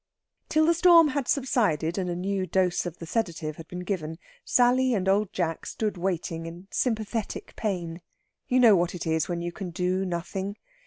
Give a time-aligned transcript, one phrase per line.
[0.49, 4.17] Till the storm had subsided and a new dose of the sedative had been given,
[4.43, 8.01] Sally and Old Jack stood waiting in sympathetic pain
[8.47, 10.57] you know what it is when you can do nothing.